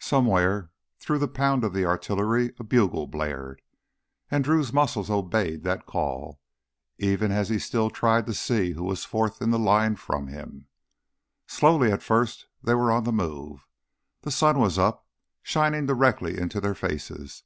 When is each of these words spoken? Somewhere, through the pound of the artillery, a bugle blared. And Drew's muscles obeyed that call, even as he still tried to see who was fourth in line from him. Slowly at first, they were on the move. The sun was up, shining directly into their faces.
Somewhere, 0.00 0.70
through 0.98 1.18
the 1.18 1.28
pound 1.28 1.62
of 1.62 1.74
the 1.74 1.84
artillery, 1.84 2.54
a 2.58 2.64
bugle 2.64 3.06
blared. 3.06 3.60
And 4.30 4.42
Drew's 4.42 4.72
muscles 4.72 5.10
obeyed 5.10 5.62
that 5.62 5.84
call, 5.84 6.40
even 6.96 7.30
as 7.30 7.50
he 7.50 7.58
still 7.58 7.90
tried 7.90 8.24
to 8.28 8.32
see 8.32 8.72
who 8.72 8.84
was 8.84 9.04
fourth 9.04 9.42
in 9.42 9.50
line 9.50 9.96
from 9.96 10.28
him. 10.28 10.68
Slowly 11.46 11.92
at 11.92 12.02
first, 12.02 12.46
they 12.62 12.72
were 12.72 12.90
on 12.90 13.04
the 13.04 13.12
move. 13.12 13.66
The 14.22 14.30
sun 14.30 14.58
was 14.58 14.78
up, 14.78 15.06
shining 15.42 15.84
directly 15.84 16.38
into 16.38 16.58
their 16.58 16.74
faces. 16.74 17.42